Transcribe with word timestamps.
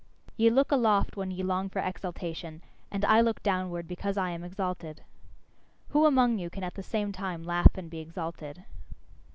Ye 0.35 0.49
look 0.49 0.71
aloft 0.71 1.15
when 1.15 1.29
ye 1.29 1.43
long 1.43 1.69
for 1.69 1.77
exaltation; 1.77 2.63
and 2.89 3.05
I 3.05 3.21
look 3.21 3.43
downward 3.43 3.87
because 3.87 4.17
I 4.17 4.31
am 4.31 4.43
exalted. 4.43 5.03
Who 5.89 6.07
among 6.07 6.39
you 6.39 6.49
can 6.49 6.63
at 6.63 6.73
the 6.73 6.81
same 6.81 7.11
time 7.11 7.43
laugh 7.43 7.77
and 7.77 7.87
be 7.87 7.99
exalted? 7.99 8.65